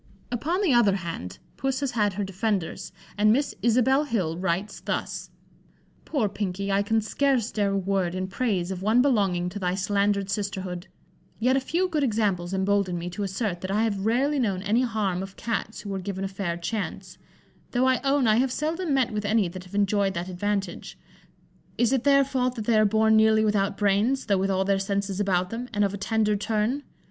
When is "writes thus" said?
4.35-5.29